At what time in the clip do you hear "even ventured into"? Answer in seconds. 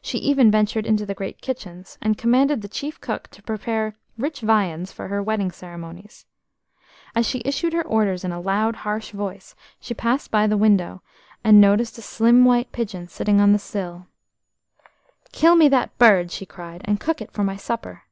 0.18-1.04